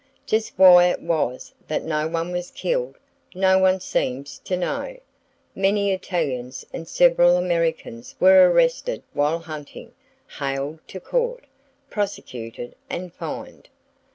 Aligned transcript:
Just 0.25 0.57
why 0.57 0.85
it 0.85 1.03
was 1.03 1.53
that 1.67 1.83
no 1.83 2.07
one 2.07 2.31
was 2.31 2.49
killed, 2.49 2.97
no 3.35 3.59
one 3.59 3.79
seems 3.79 4.39
to 4.39 4.57
know. 4.57 4.97
Many 5.53 5.91
Italians 5.93 6.65
and 6.73 6.87
several 6.87 7.37
Americans 7.37 8.15
were 8.19 8.49
arrested 8.49 9.03
while 9.13 9.37
hunting, 9.37 9.91
haled 10.39 10.79
to 10.87 10.99
court, 10.99 11.45
prosecuted 11.91 12.73
and 12.89 13.13
fined. 13.13 13.69